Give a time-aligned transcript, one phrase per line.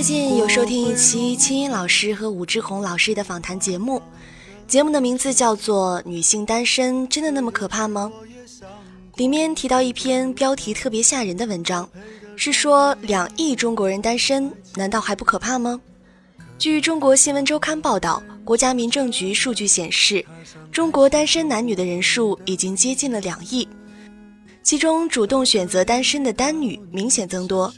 [0.00, 4.00] 最近有收听一期青音老师和武志红老师的访谈节目，
[4.66, 8.10] 节目的名字叫做《女性单身真的那么可怕吗》？
[9.16, 11.86] 里面提到一篇标题特别吓人的文章，
[12.34, 15.78] 是说两亿中国人单身，难道还不可怕吗？
[16.58, 20.24] 据中国新闻周刊报道，国家民政局数据显示，
[20.72, 23.68] 中国单身男女的人数已经接近了两亿。
[24.70, 27.74] 其中，主动选择单身的单女明显增多，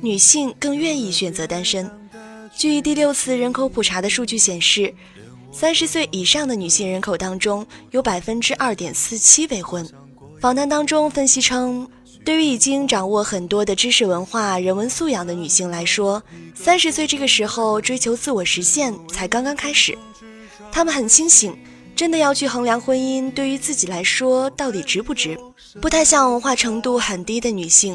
[0.00, 1.90] 女性更愿意选择单身。
[2.56, 4.94] 据第六次人口普查的数据显示，
[5.50, 9.84] 三十岁以上的女性人口当中，有百分之二点四七未婚。
[10.40, 11.84] 访谈当中分析称，
[12.24, 16.22] 对于已经掌握很多的知识文化、人文素养的女性来说，
[16.54, 19.98] 三十岁这个时候追求自我实现才刚刚开始，
[20.70, 21.52] 她们很清醒。
[22.00, 25.38] 真的要去衡量婚姻对于自己来说到底值不值，
[25.82, 27.94] 不太像文化程度很低的女性，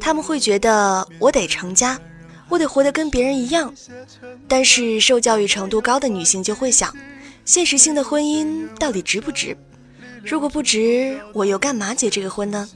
[0.00, 2.00] 她们会觉得我得成家，
[2.48, 3.70] 我得活得跟别人一样。
[4.48, 6.90] 但是受教育程度高的女性就会想，
[7.44, 9.54] 现实性的婚姻到底值不值？
[10.24, 12.66] 如果不值，我又干嘛结这个婚呢？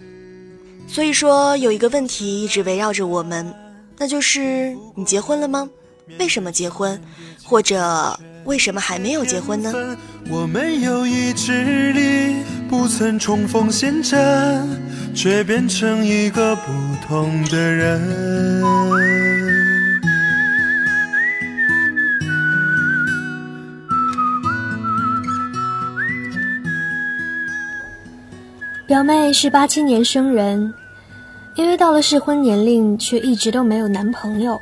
[0.87, 3.55] 所以说有一个问题一直围绕着我们，
[3.97, 5.67] 那就是你结婚了吗？
[6.19, 7.01] 为什么结婚？
[7.43, 8.21] 或者？
[8.49, 9.71] 为什么还没有结婚呢？
[10.31, 14.67] 我们有意志力，不曾冲锋陷阵，
[15.15, 16.73] 却变成一个不
[17.07, 18.01] 同的人。
[28.87, 30.73] 表妹是八七年生人，
[31.55, 34.59] 因为到了适婚年龄，却一直都没有男朋友。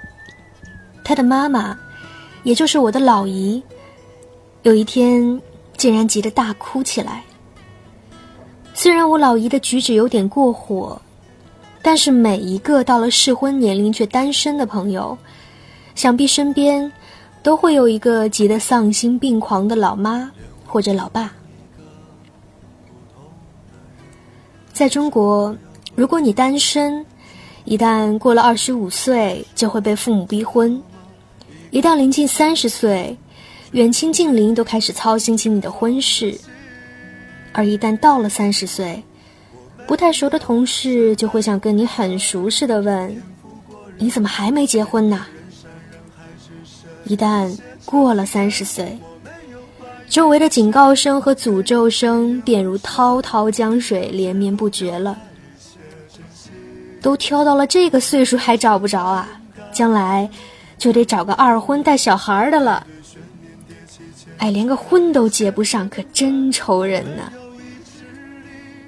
[1.04, 1.78] 她的妈妈，
[2.42, 3.62] 也就是我的老姨。
[4.66, 5.40] 有一天，
[5.76, 7.22] 竟然急得大哭起来。
[8.74, 11.00] 虽然我老姨的举止有点过火，
[11.82, 15.16] 但是每一个到了适婚年龄却单身的朋友，
[15.94, 16.90] 想必身边
[17.44, 20.28] 都会有一个急得丧心病狂的老妈
[20.66, 21.32] 或者老爸。
[24.72, 25.56] 在中国，
[25.94, 27.06] 如果你单身，
[27.66, 30.76] 一旦过了二十五岁，就会被父母逼婚；
[31.70, 33.16] 一旦临近三十岁，
[33.72, 36.38] 远亲近邻都开始操心起你的婚事，
[37.52, 39.02] 而一旦到了三十岁，
[39.86, 43.22] 不太熟的同事就会像跟你很熟似的问
[43.98, 45.26] ：“你怎么还没结婚呢？”
[47.04, 48.98] 一旦过了三十岁，
[50.08, 55.18] 周围的警告声和诅咒声便如滔滔江水连绵不绝了。
[57.02, 59.28] 都挑到了这个岁数还找不着啊？
[59.72, 60.28] 将来
[60.78, 62.84] 就得找个二婚带小孩的了。
[64.38, 67.32] 哎，连个婚都结不上，可真愁人呐！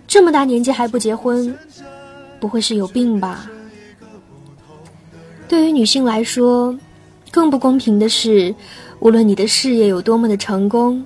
[0.07, 1.55] 这么大年纪还不结婚，
[2.39, 3.51] 不会是有病吧？
[5.49, 6.79] 对于女性来说，
[7.31, 8.55] 更不公平的是，
[9.01, 11.05] 无论你的事业有多么的成功，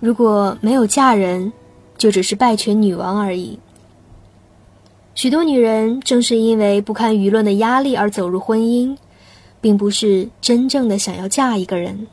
[0.00, 1.52] 如果没有嫁人，
[1.96, 3.58] 就只是败犬女王而已。
[5.14, 8.96] 许多女人正是因为不堪舆论的压力而走入婚姻，
[9.60, 12.06] 并不是真正的想要嫁一个人。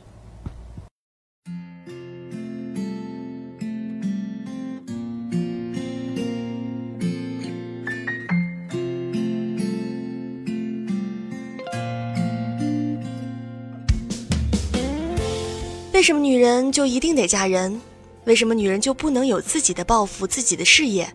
[15.94, 17.80] 为什么女人就一定得嫁人？
[18.24, 21.08] 为什么女人就不能有自己的抱负、自己的事业？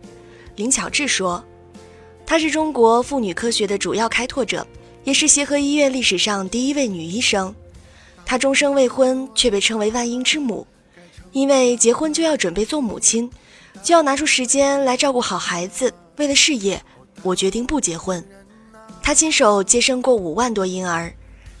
[0.56, 1.44] 林巧稚说
[2.24, 4.66] ：“她是中国妇女科学的主要开拓者，
[5.04, 7.54] 也是协和医院历史上第一位女医生。
[8.24, 10.66] 她终生未婚，却被称为万婴之母，
[11.32, 13.30] 因为结婚就要准备做母亲，
[13.82, 15.92] 就要拿出时间来照顾好孩子。
[16.16, 16.82] 为了事业，
[17.22, 18.24] 我决定不结婚。
[19.02, 21.12] 她亲手接生过五万多婴儿，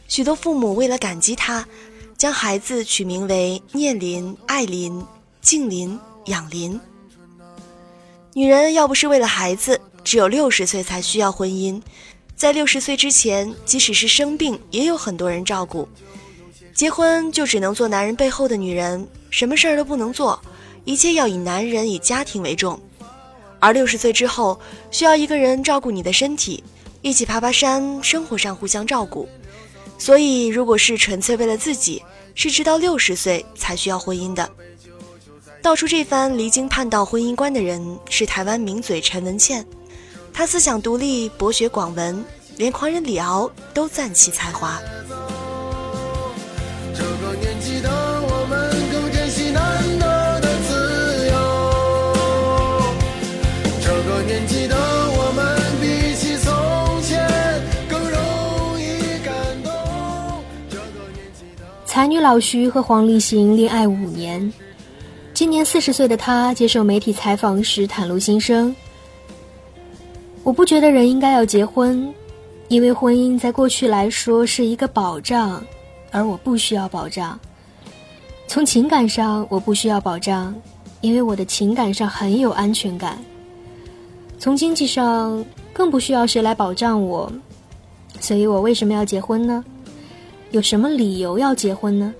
[0.08, 1.68] 许多父母为了感激她。”
[2.20, 5.02] 将孩子取名为念林、爱林、
[5.40, 6.78] 静林、养林。
[8.34, 11.80] 女人要不是为了孩子，只有六十岁才需要婚姻。
[12.36, 15.88] 在六十岁之前，即使是生病，也有很多人照顾。
[16.74, 20.38] 结婚就只能做男人背后的女人，什么事儿都不能做，
[20.84, 22.78] 一切要以男人、以家庭为重。
[23.58, 26.62] 而六十岁之后，需要一个人照顾你的身体，
[27.00, 29.26] 一起爬爬山，生活上互相照顾。
[30.00, 32.02] 所以，如果是纯粹为了自己，
[32.34, 34.50] 是直到六十岁才需要婚姻的。
[35.60, 39.62] 道出这番离经叛道婚姻观的人是台湾名嘴陈文茜，
[40.32, 42.24] 她思想独立，博学广文，
[42.56, 44.80] 连狂人李敖都赞其才华。
[62.00, 64.50] 才女老徐和黄立行恋爱五年，
[65.34, 68.74] 今年四十岁的他接受媒体采访时袒露心声
[70.42, 72.10] ：“我不觉得人应该要结婚，
[72.68, 75.62] 因为婚姻在过去来说是一个保障，
[76.10, 77.38] 而我不需要保障。
[78.46, 80.54] 从情感上，我不需要保障，
[81.02, 83.18] 因为我的情感上很有安全感。
[84.38, 87.30] 从经济上，更不需要谁来保障我。”
[88.20, 89.62] 所以我为什么要结婚呢？
[90.50, 92.12] 有什么理由要结婚呢？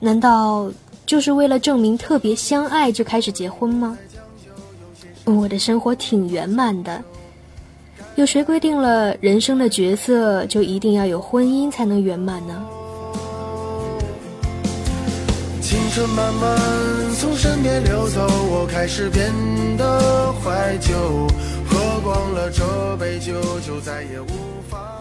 [0.00, 0.70] 难道
[1.06, 3.96] 就是为了证明特别相爱就开始结婚吗？
[5.24, 7.02] 我的生活挺圆满的，
[8.16, 12.66] 有谁规定了人生的角色就一定要有婚姻才能圆满呢？
[15.60, 16.58] 青春慢慢
[17.18, 18.20] 从身边流走，
[18.50, 19.32] 我开始变
[19.76, 20.92] 得怀旧。
[21.66, 23.32] 喝光了这杯酒，
[23.66, 24.26] 就再也无
[24.68, 24.93] 法。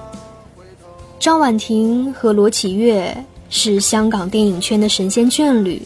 [1.24, 3.16] 张婉婷和罗启岳
[3.50, 5.82] 是香港电影圈的神仙眷侣，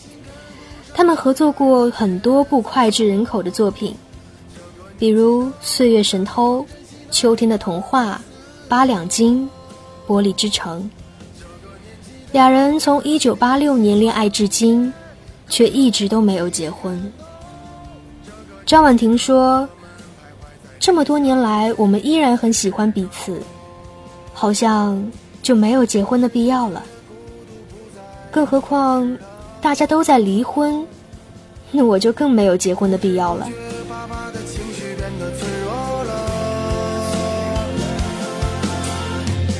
[0.95, 3.93] 他们合作过很多部脍炙人口的作品，
[4.97, 6.61] 比如《岁月神偷》
[7.11, 8.13] 《秋天的童话》
[8.67, 9.47] 《八两金》
[10.11, 10.81] 《玻璃之城》。
[12.31, 14.91] 俩人从一九八六年恋爱至今，
[15.47, 16.99] 却一直都没有结婚。
[18.65, 19.69] 张婉婷说。
[20.79, 23.41] 这么多年来，我们依然很喜欢彼此，
[24.33, 25.11] 好像
[25.47, 26.83] 就没有结婚的必要了。
[28.29, 29.17] 更何况，
[29.61, 30.85] 大家都在离婚，
[31.71, 33.47] 那我就更没有结婚的必要了。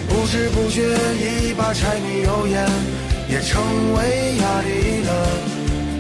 [0.10, 0.84] 不知不觉，
[1.24, 2.68] 一把柴米油盐
[3.30, 3.64] 也成
[3.96, 5.10] 为压力了。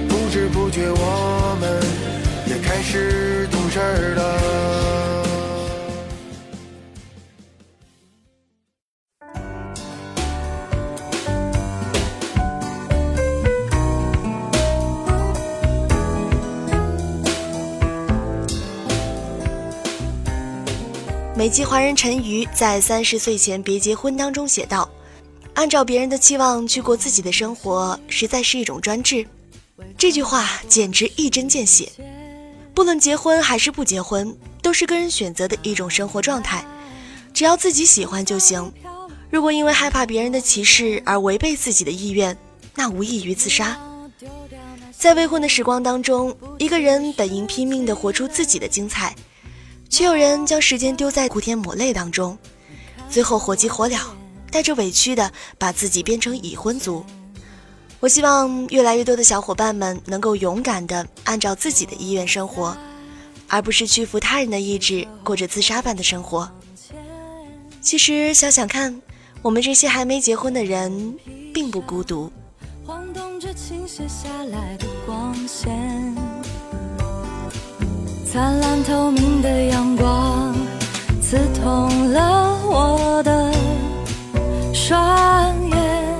[0.09, 1.81] 不知不觉，我们
[2.45, 3.79] 也开始懂事
[4.15, 5.26] 了。
[21.47, 24.89] 美籍华人陈瑜在三十岁前别结婚当中写道
[25.55, 29.25] ：“按照别人的期望去过自己的生活，实在是一种专制。”
[29.97, 31.89] 这句话简直一针见血。
[32.73, 36.65] 不论结婚还是不结婚，都是个人选择的一种生活状态，
[37.33, 38.69] 只要自己喜欢就行。
[39.29, 42.37] 如果因为害怕别人的歧视而违背自己的意愿，
[42.75, 43.79] 那无异于自杀。
[44.91, 49.15] 在未婚的时光当中，一个人本应拼命地活出自己的精彩。
[49.89, 52.37] 却有人将时间丢在哭天抹泪当中，
[53.09, 53.99] 最后火急火燎，
[54.51, 57.05] 带着委屈的把自己变成已婚族。
[57.99, 62.77] 我希望越来越多的小伙伴们能够勇敢的按照自己的意愿生活，
[63.47, 66.47] 而不是屈服他人的意志，过着自杀般的生活。
[67.81, 69.01] 其实想想看，
[69.41, 71.17] 我们这些还没结婚的人
[71.53, 72.31] 并不孤独。
[72.85, 76.15] 晃动着倾泻下来的光线。
[78.29, 80.53] 灿烂透明的阳光，
[81.21, 83.53] 刺痛了我的
[84.73, 86.15] 双眼。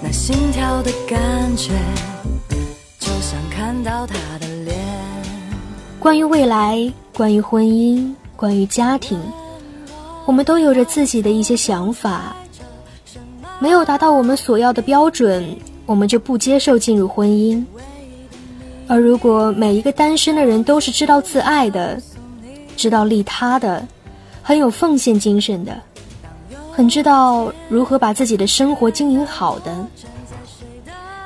[0.00, 1.72] 那心跳的感觉，
[3.00, 4.78] 就像看到他的脸。
[5.98, 9.20] 关于未来，关于婚姻，关于家庭，
[10.24, 12.36] 我们都有着自己的一些想法。
[13.58, 17.64] 没有达到我们所要的标准，我们就不接受进入婚姻。
[18.90, 21.96] 而如果每一个单身的人都是知道自爱的，
[22.76, 23.86] 知道利他的，
[24.42, 25.80] 很有奉献精神的，
[26.72, 29.86] 很知道如何把自己的生活经营好的，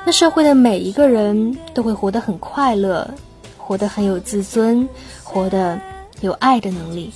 [0.05, 3.09] 那社会的每一个人都会活得很快乐，
[3.57, 4.87] 活得很有自尊，
[5.23, 5.81] 活得
[6.21, 7.11] 有爱的能力。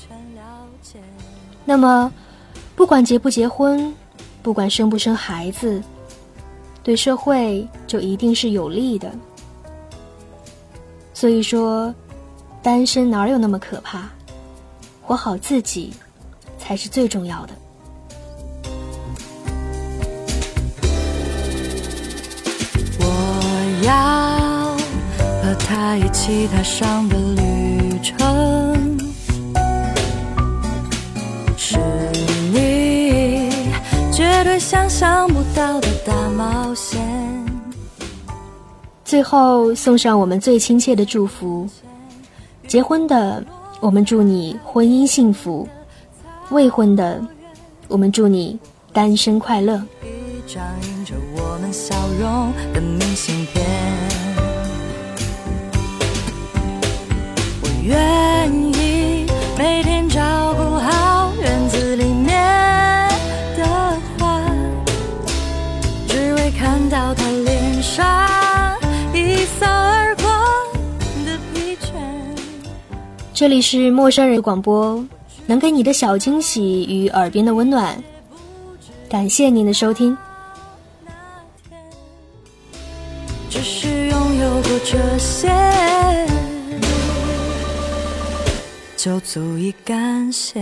[1.64, 2.12] 那么，
[2.76, 3.94] 不管结不结婚，
[4.42, 5.80] 不管生不生孩子，
[6.82, 9.12] 对社会就一定是有利的。
[11.20, 11.94] 所以说，
[12.64, 14.04] 单身哪有那么可怕？
[15.02, 15.94] 活好自己，
[16.58, 17.54] 才是最重要的。
[23.02, 24.78] 我要
[25.44, 28.98] 和他一起踏上的旅程，
[31.58, 31.78] 是
[32.54, 33.50] 你
[34.14, 36.98] 绝对想象不到的大冒险。
[39.10, 41.68] 最后送上我们最亲切的祝福：
[42.68, 43.44] 结婚的，
[43.80, 45.68] 我们祝你婚姻幸福；
[46.52, 47.20] 未婚的，
[47.88, 48.60] 我们祝你
[48.94, 49.82] 单身快乐。
[50.04, 53.66] 一张印着我们笑容的明信片，
[73.40, 75.02] 这里是陌生人广播，
[75.46, 77.98] 能给你的小惊喜与耳边的温暖。
[79.10, 80.18] 感谢您的收听。
[83.50, 85.50] 只是拥有过这些，
[88.98, 90.60] 就足以感谢。